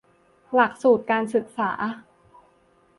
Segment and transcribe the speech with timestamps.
[0.53, 1.71] หลักสูตรการศึกษา